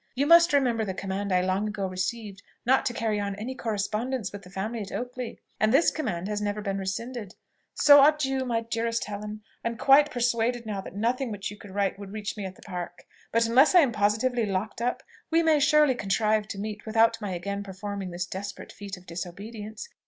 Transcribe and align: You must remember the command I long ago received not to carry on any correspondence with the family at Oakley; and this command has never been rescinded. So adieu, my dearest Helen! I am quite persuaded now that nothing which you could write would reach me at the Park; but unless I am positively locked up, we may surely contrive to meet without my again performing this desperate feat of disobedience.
You 0.15 0.25
must 0.25 0.51
remember 0.51 0.83
the 0.83 0.95
command 0.95 1.31
I 1.31 1.41
long 1.41 1.67
ago 1.67 1.85
received 1.85 2.41
not 2.65 2.87
to 2.87 2.93
carry 2.93 3.19
on 3.19 3.35
any 3.35 3.53
correspondence 3.53 4.31
with 4.31 4.41
the 4.41 4.49
family 4.49 4.81
at 4.81 4.91
Oakley; 4.91 5.39
and 5.59 5.71
this 5.71 5.91
command 5.91 6.27
has 6.27 6.41
never 6.41 6.59
been 6.59 6.79
rescinded. 6.79 7.35
So 7.75 8.03
adieu, 8.03 8.43
my 8.43 8.61
dearest 8.61 9.05
Helen! 9.05 9.43
I 9.63 9.67
am 9.67 9.77
quite 9.77 10.09
persuaded 10.09 10.65
now 10.65 10.81
that 10.81 10.95
nothing 10.95 11.31
which 11.31 11.51
you 11.51 11.57
could 11.59 11.75
write 11.75 11.99
would 11.99 12.13
reach 12.13 12.35
me 12.35 12.45
at 12.45 12.55
the 12.55 12.63
Park; 12.63 13.03
but 13.31 13.45
unless 13.45 13.75
I 13.75 13.81
am 13.81 13.91
positively 13.91 14.47
locked 14.47 14.81
up, 14.81 15.03
we 15.29 15.43
may 15.43 15.59
surely 15.59 15.93
contrive 15.93 16.47
to 16.47 16.57
meet 16.57 16.87
without 16.87 17.21
my 17.21 17.35
again 17.35 17.61
performing 17.61 18.09
this 18.09 18.25
desperate 18.25 18.71
feat 18.71 18.97
of 18.97 19.05
disobedience. 19.05 19.87